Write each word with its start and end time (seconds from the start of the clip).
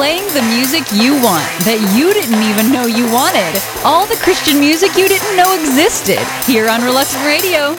playing 0.00 0.26
the 0.32 0.40
music 0.56 0.82
you 0.94 1.12
want 1.20 1.44
that 1.68 1.76
you 1.92 2.08
didn't 2.14 2.40
even 2.48 2.72
know 2.72 2.86
you 2.86 3.04
wanted. 3.12 3.52
All 3.84 4.06
the 4.06 4.16
Christian 4.16 4.58
music 4.58 4.96
you 4.96 5.06
didn't 5.06 5.36
know 5.36 5.52
existed 5.52 6.24
here 6.48 6.70
on 6.70 6.80
Reluctant 6.80 7.22
Radio. 7.26 7.76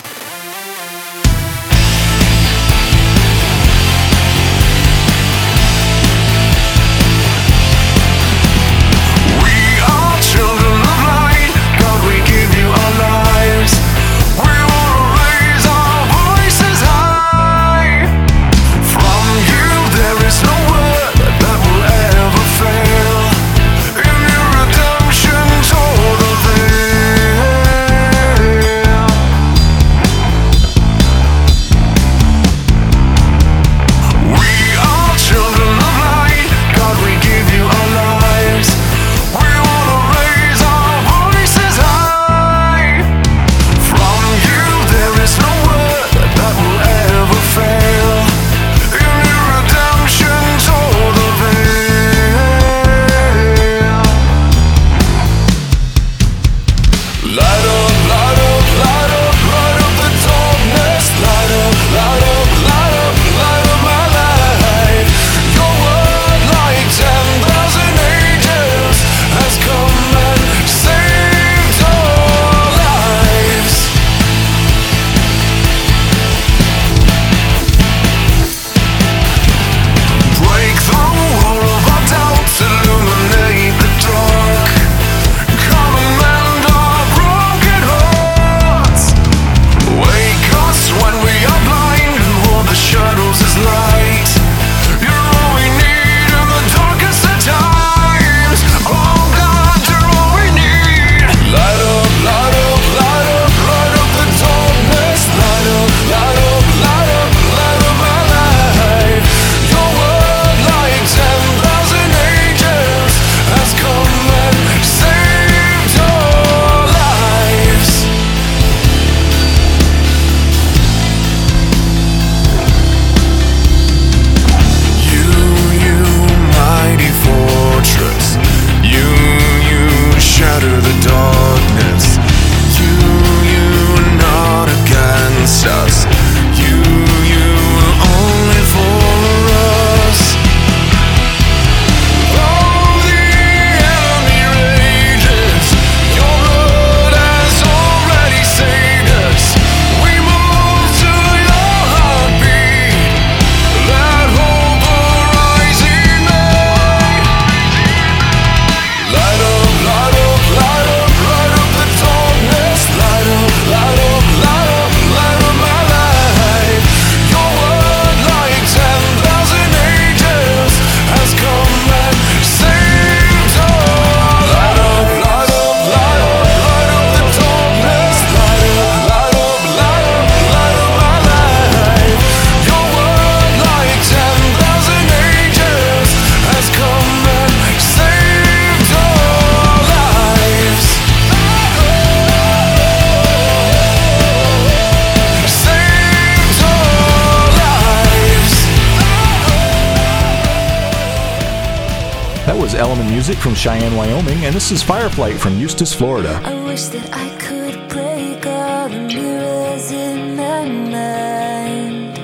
From 203.42 203.56
Cheyenne, 203.56 203.96
Wyoming, 203.96 204.46
and 204.46 204.56
this 204.56 204.72
is 204.72 204.84
Fireflight 204.84 205.40
from 205.40 205.58
Eustis, 205.58 205.96
Florida. 205.96 206.40
I 206.46 206.54
wish 206.64 206.84
that 206.86 207.10
I 207.12 207.36
could 207.38 207.90
break 207.90 208.46
all 208.46 208.88
the 208.88 209.00
mirrors 209.00 209.92
in 209.92 210.36
my 210.36 210.66
mind. 210.66 212.16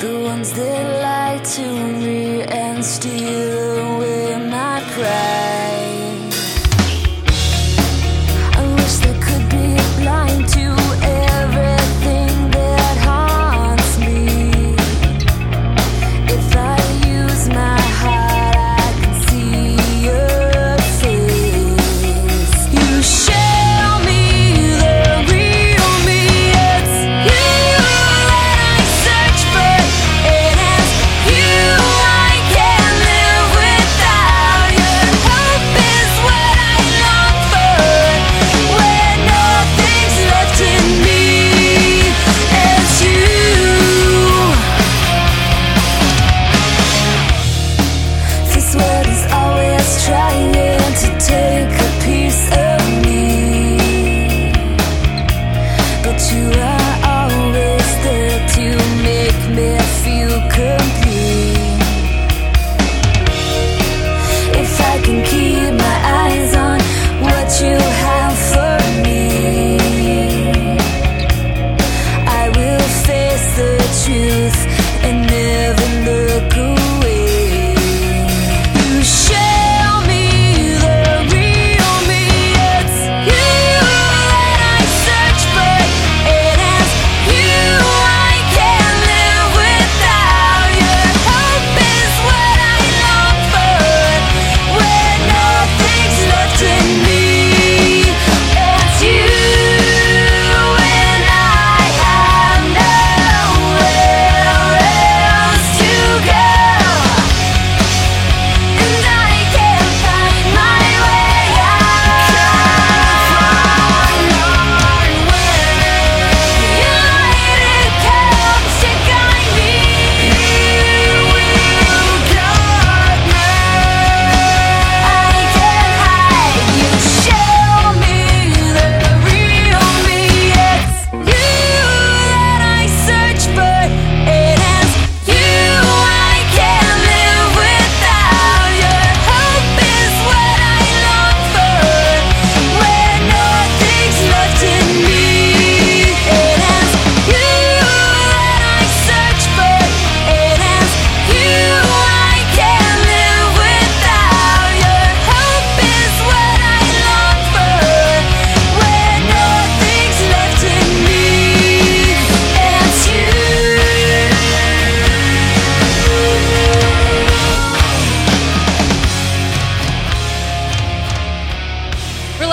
The 0.00 0.20
ones 0.24 0.52
that 0.54 1.02
lie 1.02 1.38
to 1.44 1.62
me 1.98 2.42
and 2.44 2.82
steal 2.82 3.96
away 3.96 4.38
my 4.48 4.80
pride. 4.94 5.41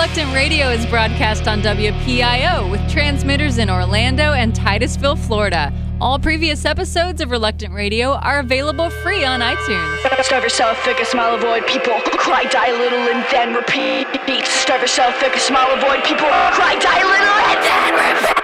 Reluctant 0.00 0.32
Radio 0.32 0.70
is 0.70 0.86
broadcast 0.86 1.46
on 1.46 1.60
WPIO 1.60 2.70
with 2.70 2.80
transmitters 2.90 3.58
in 3.58 3.68
Orlando 3.68 4.32
and 4.32 4.54
Titusville, 4.54 5.14
Florida. 5.14 5.70
All 6.00 6.18
previous 6.18 6.64
episodes 6.64 7.20
of 7.20 7.30
Reluctant 7.30 7.74
Radio 7.74 8.12
are 8.12 8.38
available 8.38 8.88
free 8.88 9.26
on 9.26 9.40
iTunes. 9.40 10.24
Starve 10.24 10.42
yourself, 10.42 10.78
fake 10.78 11.00
a 11.00 11.04
smile, 11.04 11.34
avoid 11.34 11.66
people. 11.66 12.00
Cry, 12.16 12.44
die 12.44 12.68
a 12.68 12.78
little, 12.78 12.98
and 12.98 13.26
then 13.30 13.54
repeat. 13.54 14.06
Starve 14.46 14.80
yourself, 14.80 15.16
fake 15.16 15.36
a 15.36 15.38
smile, 15.38 15.68
avoid 15.76 16.02
people. 16.02 16.28
Cry, 16.28 16.78
die 16.80 17.00
a 17.00 17.04
little, 17.04 17.36
and 17.52 17.62
then 17.62 18.22
repeat. 18.22 18.39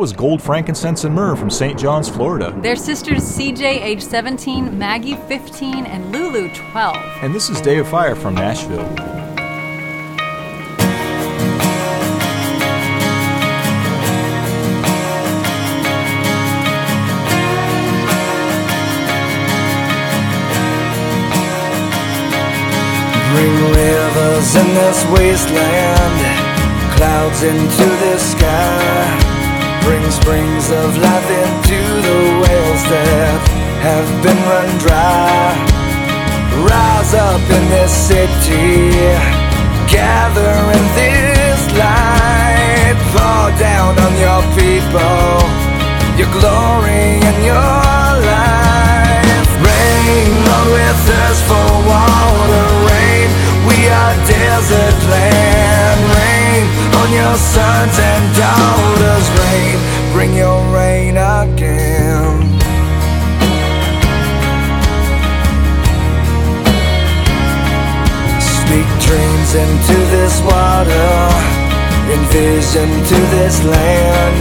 That 0.00 0.04
was 0.04 0.12
Gold, 0.14 0.40
Frankincense, 0.40 1.04
and 1.04 1.14
Myrrh 1.14 1.36
from 1.36 1.50
St. 1.50 1.78
John's, 1.78 2.08
Florida. 2.08 2.58
They're 2.62 2.74
sisters 2.74 3.20
CJ, 3.20 3.60
age 3.60 4.00
17, 4.00 4.78
Maggie, 4.78 5.14
15, 5.14 5.84
and 5.84 6.10
Lulu, 6.10 6.48
12. 6.54 6.96
And 7.20 7.34
this 7.34 7.50
is 7.50 7.60
Day 7.60 7.76
of 7.76 7.86
Fire 7.86 8.16
from 8.16 8.34
Nashville. 8.34 8.78
Bring 23.34 23.54
rivers 23.74 24.56
in 24.56 24.66
this 24.72 25.04
wasteland, 25.12 26.96
clouds 26.96 27.42
into 27.42 27.84
the 27.84 28.18
sky. 28.18 29.29
Bring 29.90 30.08
springs 30.12 30.70
of 30.70 30.96
life 30.98 31.30
into 31.42 31.80
the 32.06 32.18
wells 32.38 32.82
that 32.94 33.42
have 33.82 34.06
been 34.22 34.38
run 34.46 34.70
dry. 34.78 35.50
Rise 36.62 37.12
up 37.18 37.42
in 37.50 37.64
this 37.74 37.90
city, 37.90 38.86
gather 39.90 40.54
in 40.78 40.84
this 40.94 41.60
light. 41.74 42.94
Fall 43.10 43.50
down 43.58 43.98
on 43.98 44.14
your 44.14 44.42
people, 44.54 45.42
your 46.14 46.30
glory 46.38 47.18
and 47.26 47.38
your 47.42 47.90
life. 48.30 49.50
Rain, 49.58 50.30
Lord, 50.46 50.68
with 50.70 50.98
thirst 51.02 51.42
for 51.50 51.66
water. 51.90 52.66
Rain, 52.94 53.28
we 53.66 53.78
are 53.90 54.14
desert 54.30 54.98
land. 55.10 56.09
Rain 56.60 56.94
on 57.00 57.08
your 57.12 57.36
sons 57.36 57.96
and 57.98 58.24
daughters. 58.36 59.26
Rain, 59.40 59.78
bring 60.12 60.34
your 60.36 60.60
rain 60.74 61.16
again. 61.16 62.40
Speak 68.40 68.88
dreams 69.06 69.50
into 69.54 69.96
this 70.14 70.40
water, 70.42 71.12
envision 72.16 72.88
to 73.10 73.18
this 73.36 73.64
land. 73.64 74.40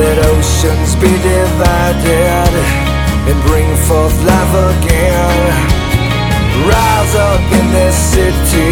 Let 0.00 0.18
oceans 0.32 0.94
be 0.96 1.10
divided 1.10 2.52
and 3.28 3.38
bring 3.44 3.68
forth 3.86 4.16
life 4.24 4.54
again. 4.72 5.78
Rise 6.66 7.14
up 7.14 7.44
in 7.58 7.66
this 7.72 7.96
city, 8.14 8.67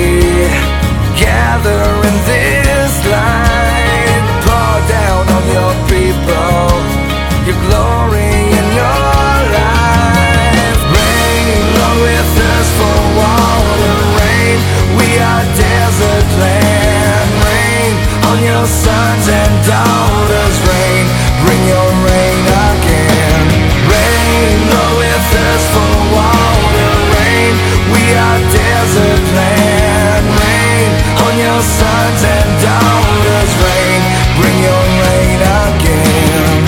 desert 28.55 29.25
land. 29.39 30.25
Rain 30.41 30.91
on 31.25 31.35
your 31.39 31.61
sons 31.63 32.23
and 32.25 32.51
daughters 32.63 33.51
Rain, 33.65 34.03
bring 34.39 34.57
your 34.69 34.83
rain 35.03 35.41
again. 35.67 36.63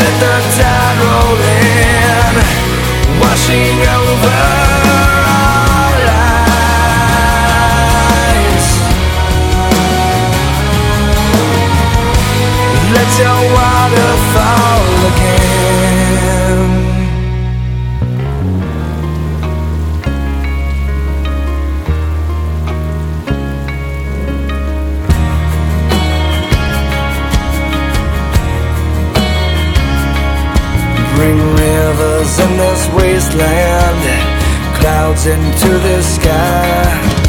Let 0.00 0.14
the 0.22 0.36
tide 0.56 0.98
roll 1.04 1.36
in 1.36 2.34
Washing 3.20 3.78
over 3.96 4.40
our 5.28 5.92
lives. 6.10 7.08
Let 12.94 13.10
your 13.22 13.40
water 13.56 14.12
fall 14.32 14.84
again. 15.12 15.99
Wasteland, 32.94 34.02
clouds 34.80 35.26
into 35.26 35.70
the 35.86 36.02
sky. 36.02 37.20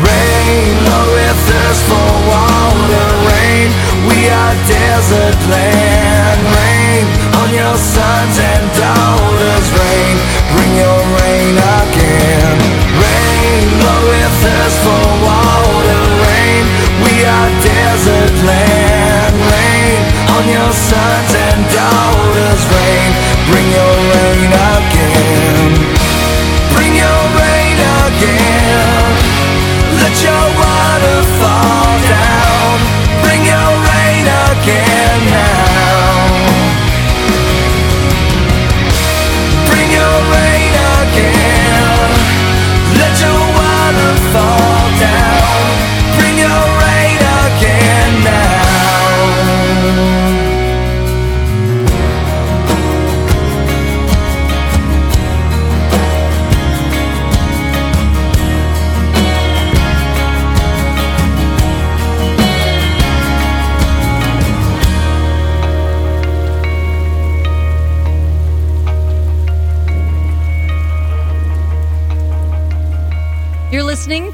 Rain, 0.00 0.72
oh, 0.80 0.90
Lord, 0.90 1.08
we 1.14 1.26
thirst 1.46 1.82
for 1.90 2.10
water. 2.32 3.08
Rain, 3.28 3.68
we 4.08 4.18
are 4.28 4.54
desert 4.66 5.40
land. 5.52 6.40
Rain 6.56 7.04
on 7.40 7.48
your 7.52 7.76
sons 7.76 8.36
and 8.40 8.64
daughters. 8.80 9.66
Rain, 9.76 10.16
bring 10.56 10.72
your 10.80 11.00
rain 11.20 11.54
again. 11.54 12.56
Rain, 12.96 13.64
oh, 13.68 13.84
Lord, 13.84 14.04
we 14.08 14.22
thirst 14.42 14.78
for 14.86 15.04
water. 15.28 16.02
Rain, 16.24 16.64
we 17.04 17.14
are 17.36 17.50
desert 17.60 18.34
land. 18.48 19.34
Rain 19.52 20.00
on 20.36 20.44
your 20.48 20.72
sons 20.72 21.32
and 21.36 21.60
daughters. 21.74 22.19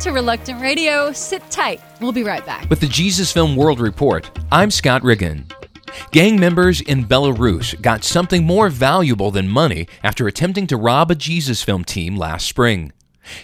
To 0.06 0.12
Reluctant 0.12 0.60
Radio. 0.60 1.10
Sit 1.10 1.42
tight. 1.50 1.80
We'll 2.00 2.12
be 2.12 2.22
right 2.22 2.46
back. 2.46 2.70
With 2.70 2.78
the 2.78 2.86
Jesus 2.86 3.32
Film 3.32 3.56
World 3.56 3.80
Report, 3.80 4.30
I'm 4.52 4.70
Scott 4.70 5.02
Riggin. 5.02 5.46
Gang 6.12 6.38
members 6.38 6.80
in 6.80 7.04
Belarus 7.04 7.80
got 7.82 8.04
something 8.04 8.44
more 8.44 8.68
valuable 8.68 9.32
than 9.32 9.48
money 9.48 9.88
after 10.04 10.28
attempting 10.28 10.68
to 10.68 10.76
rob 10.76 11.10
a 11.10 11.16
Jesus 11.16 11.64
Film 11.64 11.84
team 11.84 12.16
last 12.16 12.46
spring. 12.46 12.92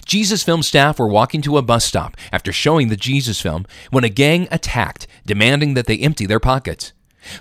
Jesus 0.04 0.44
Film 0.44 0.62
staff 0.62 1.00
were 1.00 1.08
walking 1.08 1.42
to 1.42 1.58
a 1.58 1.62
bus 1.62 1.84
stop 1.84 2.16
after 2.30 2.52
showing 2.52 2.86
the 2.86 2.96
Jesus 2.96 3.40
film 3.40 3.66
when 3.90 4.04
a 4.04 4.08
gang 4.08 4.46
attacked, 4.52 5.08
demanding 5.26 5.74
that 5.74 5.86
they 5.86 5.98
empty 5.98 6.26
their 6.26 6.38
pockets. 6.38 6.92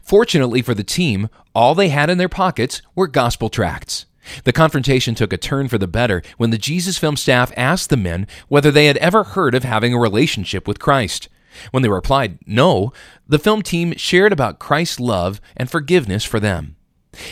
Fortunately 0.02 0.64
for 0.64 0.74
the 0.74 0.84
team, 0.84 1.30
all 1.54 1.76
they 1.76 1.90
had 1.90 2.10
in 2.10 2.18
their 2.18 2.28
pockets 2.28 2.82
were 2.96 3.06
gospel 3.06 3.50
tracts. 3.50 4.08
The 4.44 4.54
confrontation 4.54 5.16
took 5.16 5.34
a 5.34 5.38
turn 5.38 5.68
for 5.68 5.78
the 5.78 5.88
better 5.88 6.22
when 6.38 6.50
the 6.50 6.58
Jesus 6.58 6.98
Film 6.98 7.16
staff 7.18 7.52
asked 7.58 7.90
the 7.90 7.98
men 7.98 8.28
whether 8.48 8.72
they 8.72 8.86
had 8.86 8.98
ever 8.98 9.24
heard 9.24 9.56
of 9.56 9.64
having 9.64 9.94
a 9.94 10.00
relationship 10.00 10.68
with 10.68 10.80
Christ. 10.80 11.30
When 11.72 11.84
they 11.84 11.90
replied 11.90 12.40
no, 12.46 12.94
the 13.28 13.40
film 13.40 13.62
team 13.62 13.94
shared 13.98 14.32
about 14.32 14.60
Christ's 14.60 15.00
love 15.00 15.42
and 15.58 15.70
forgiveness 15.70 16.24
for 16.24 16.40
them. 16.40 16.76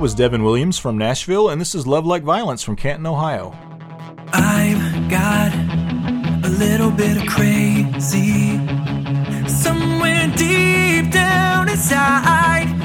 That 0.00 0.04
was 0.04 0.14
Devin 0.14 0.42
Williams 0.42 0.78
from 0.78 0.96
Nashville, 0.96 1.50
and 1.50 1.60
this 1.60 1.74
is 1.74 1.86
Love 1.86 2.06
Like 2.06 2.22
Violence 2.22 2.62
from 2.62 2.74
Canton, 2.74 3.04
Ohio. 3.04 3.54
I've 4.32 5.10
got 5.10 5.52
a 6.42 6.48
little 6.48 6.90
bit 6.90 7.18
of 7.18 7.26
crazy 7.26 8.56
somewhere 9.46 10.26
deep 10.38 11.12
down 11.12 11.68
inside. 11.68 12.79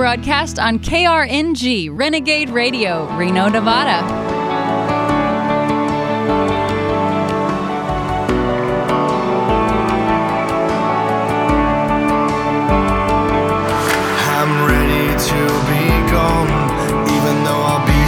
broadcast 0.00 0.58
on 0.58 0.78
KRNG 0.78 1.90
Renegade 1.92 2.48
Radio, 2.48 3.04
Reno, 3.18 3.50
Nevada. 3.50 4.00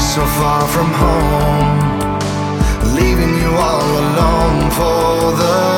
so 0.00 0.26
far 0.26 0.66
from 0.68 0.90
home, 0.92 2.14
leaving 2.94 3.34
you 3.40 3.50
all 3.54 3.98
alone 3.98 4.70
for 4.72 5.32
the 5.40 5.71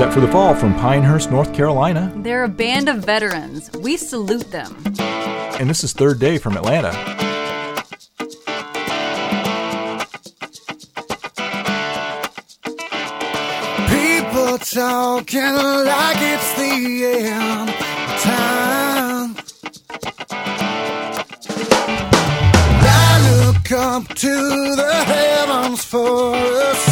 set 0.00 0.14
for 0.14 0.20
the 0.20 0.28
fall 0.28 0.54
from 0.54 0.74
Pinehurst, 0.76 1.30
North 1.30 1.52
Carolina. 1.52 2.10
They're 2.16 2.44
a 2.44 2.48
band 2.48 2.88
of 2.88 3.04
veterans. 3.04 3.70
We 3.72 3.98
salute 3.98 4.50
them. 4.50 4.74
And 5.60 5.68
this 5.68 5.84
is 5.84 5.92
Third 5.92 6.18
Day 6.18 6.38
from 6.38 6.56
Atlanta. 6.56 6.92
People 13.90 14.56
talking 14.56 15.54
like 15.84 16.16
it's 16.32 16.54
the 16.54 17.04
end 17.04 17.68
of 17.68 18.22
time. 18.22 19.36
I 22.80 23.44
look 23.44 23.70
up 23.70 24.08
to 24.08 24.76
the 24.76 25.04
heavens 25.04 25.84
for 25.84 26.34
a 26.34 26.89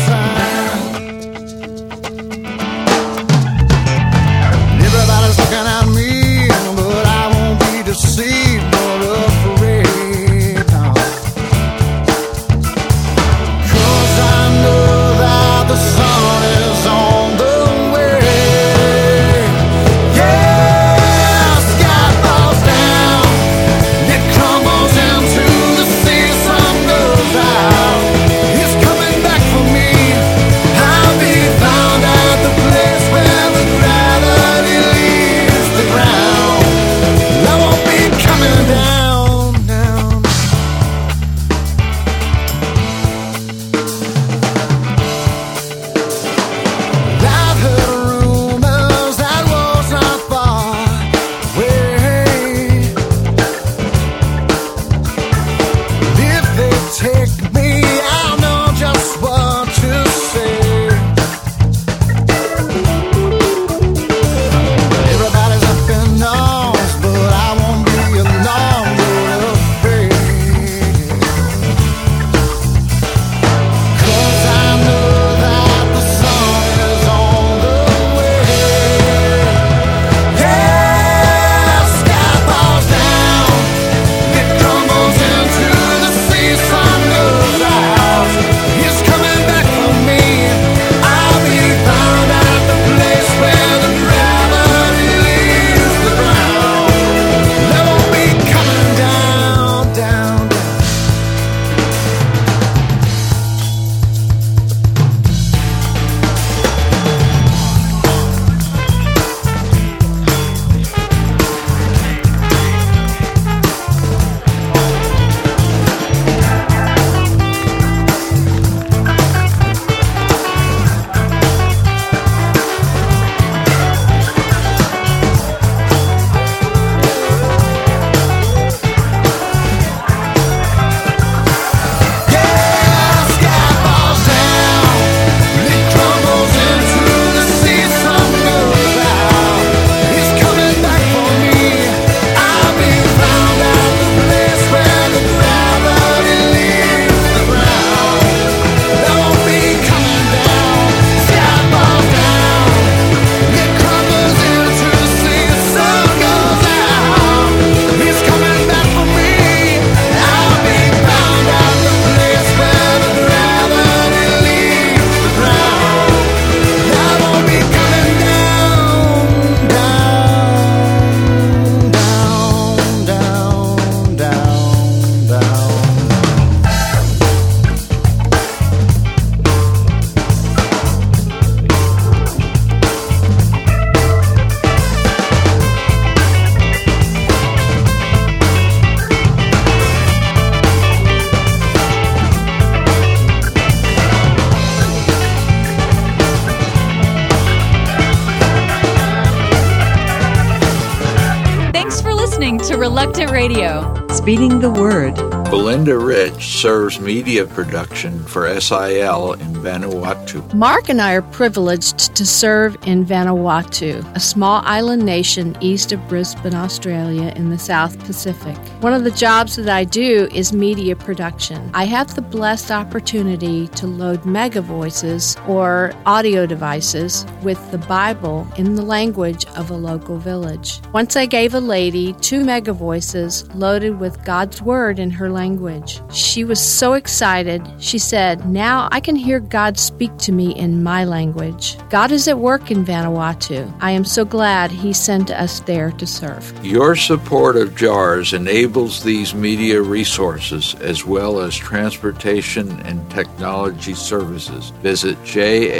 Belinda 205.68 205.98
Rich 205.98 206.62
serves 206.62 206.98
media 206.98 207.44
production 207.44 208.24
for 208.24 208.48
SIL 208.58 209.34
in 209.34 209.52
Vanuatu. 209.52 210.54
Mark 210.54 210.88
and 210.88 210.98
I 210.98 211.12
are 211.12 211.20
privileged 211.20 212.16
to 212.16 212.24
serve 212.24 212.78
in 212.86 213.04
Vanuatu, 213.04 214.02
a 214.16 214.18
small 214.18 214.62
island 214.64 215.04
nation 215.04 215.54
east 215.60 215.92
of 215.92 216.00
Brisbane, 216.08 216.54
Australia, 216.54 217.34
in 217.36 217.50
the 217.50 217.58
South 217.58 217.98
Pacific. 218.06 218.56
One 218.80 218.94
of 218.94 219.04
the 219.04 219.10
jobs 219.10 219.56
that 219.56 219.68
I 219.68 219.84
do 219.84 220.26
is 220.32 220.54
media 220.54 220.96
production. 220.96 221.70
I 221.74 221.84
have 221.84 222.14
the 222.14 222.22
blessed 222.22 222.70
opportunity 222.70 223.68
to 223.68 223.86
load 223.86 224.24
mega 224.24 224.62
voices 224.62 225.36
or 225.46 225.92
audio 226.06 226.46
devices 226.46 227.26
with 227.42 227.60
the 227.72 227.78
Bible 227.78 228.48
in 228.56 228.74
the 228.74 228.80
language 228.80 229.44
of 229.48 229.70
a 229.70 229.76
local 229.76 230.16
village. 230.16 230.80
Once 230.94 231.14
I 231.14 231.26
gave 231.26 231.52
a 231.52 231.60
lady 231.60 232.14
two 232.22 232.42
mega 232.42 232.72
voices 232.72 233.46
loaded 233.54 234.00
with 234.00 234.24
God's 234.24 234.62
Word 234.62 234.98
in 234.98 235.10
her 235.10 235.28
language. 235.58 236.00
She 236.12 236.44
was 236.44 236.60
so 236.60 236.94
excited. 236.94 237.62
She 237.78 237.98
said, 237.98 238.48
Now 238.48 238.88
I 238.92 239.00
can 239.00 239.16
hear 239.16 239.40
God 239.40 239.78
speak 239.78 240.16
to 240.18 240.32
me 240.32 240.54
in 240.54 240.82
my 240.82 241.04
language. 241.04 241.76
God 241.90 242.12
is 242.12 242.28
at 242.28 242.38
work 242.38 242.70
in 242.70 242.84
Vanuatu. 242.84 243.72
I 243.80 243.90
am 243.92 244.04
so 244.04 244.24
glad 244.24 244.70
He 244.70 244.92
sent 244.92 245.30
us 245.30 245.60
there 245.60 245.90
to 245.92 246.06
serve. 246.06 246.52
Your 246.64 246.94
support 246.96 247.56
of 247.56 247.74
JAARS 247.74 248.32
enables 248.32 249.02
these 249.02 249.34
media 249.34 249.82
resources 249.82 250.74
as 250.76 251.04
well 251.04 251.40
as 251.40 251.56
transportation 251.56 252.80
and 252.80 253.10
technology 253.10 253.94
services. 253.94 254.70
Visit 254.82 255.22
jaars.org 255.24 255.74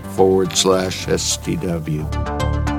forward 0.00 0.56
slash 0.56 1.06
STW. 1.06 2.73